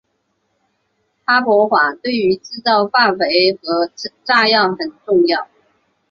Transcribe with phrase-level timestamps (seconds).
[1.25, 3.87] 哈柏法对于制造化肥和
[4.23, 5.47] 炸药很重要。